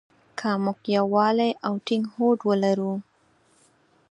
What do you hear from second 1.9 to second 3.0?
هوډ ولرو.